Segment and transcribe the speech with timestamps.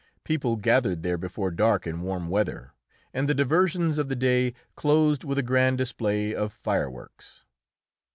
[0.23, 2.73] People gathered there before dark in warm weather,
[3.13, 7.43] and the diversions of the day closed with a grand display of fireworks.